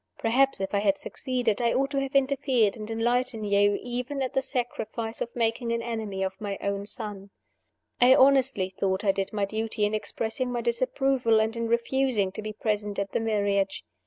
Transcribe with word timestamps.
Perhaps, 0.17 0.59
if 0.59 0.73
I 0.73 0.79
had 0.79 0.97
succeeded, 0.97 1.61
I 1.61 1.73
ought 1.73 1.91
to 1.91 2.01
have 2.01 2.15
interfered 2.15 2.75
and 2.75 2.89
enlightened 2.89 3.47
you, 3.47 3.77
even 3.83 4.23
at 4.23 4.33
the 4.33 4.41
sad 4.41 4.65
sacrifice 4.71 5.21
of 5.21 5.35
making 5.35 5.71
an 5.71 5.83
enemy 5.83 6.23
of 6.23 6.41
my 6.41 6.57
own 6.59 6.87
son. 6.87 7.29
I 7.99 8.15
honestly 8.15 8.69
thought 8.71 9.03
I 9.03 9.11
did 9.11 9.31
my 9.31 9.45
duty 9.45 9.85
in 9.85 9.93
expressing 9.93 10.51
my 10.51 10.61
disapproval, 10.61 11.39
and 11.39 11.55
in 11.55 11.67
refusing 11.67 12.31
to 12.31 12.41
be 12.41 12.51
present 12.51 12.97
at 12.97 13.11
the 13.11 13.19
marriage. 13.19 13.85